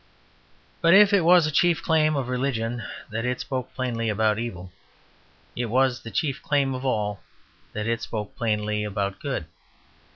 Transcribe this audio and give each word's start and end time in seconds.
But 0.81 0.95
if 0.95 1.13
it 1.13 1.21
was 1.23 1.45
a 1.45 1.51
chief 1.51 1.83
claim 1.83 2.15
of 2.15 2.27
religion 2.27 2.81
that 3.11 3.23
it 3.23 3.39
spoke 3.39 3.71
plainly 3.75 4.09
about 4.09 4.39
evil, 4.39 4.73
it 5.55 5.67
was 5.67 6.01
the 6.01 6.09
chief 6.09 6.41
claim 6.41 6.73
of 6.73 6.83
all 6.83 7.21
that 7.73 7.85
it 7.85 8.01
spoke 8.01 8.35
plainly 8.35 8.83
about 8.83 9.19
good. 9.19 9.45